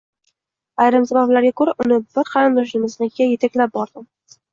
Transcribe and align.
Ayrim 0.85 1.03
sabablarga 1.09 1.51
ko`ra, 1.61 1.75
uni 1.85 1.99
bir 2.15 2.25
qarindoshimiznikiga 2.37 3.29
etaklab 3.37 3.75
bordim 3.77 4.09